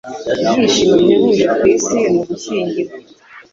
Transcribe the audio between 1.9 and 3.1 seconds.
ni ugushyingirwa.”